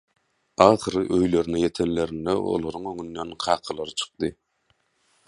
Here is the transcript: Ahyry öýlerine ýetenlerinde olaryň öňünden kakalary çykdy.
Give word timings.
Ahyry 0.65 1.01
öýlerine 1.17 1.61
ýetenlerinde 1.65 2.35
olaryň 2.55 2.89
öňünden 2.93 3.37
kakalary 3.45 3.95
çykdy. 4.03 4.33